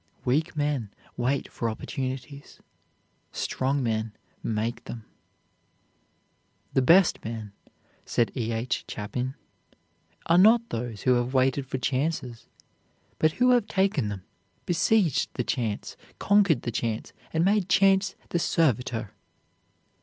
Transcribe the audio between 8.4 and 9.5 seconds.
H. Chapin,